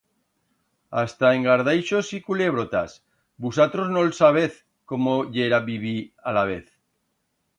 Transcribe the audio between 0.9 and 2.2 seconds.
Hasta engardaixos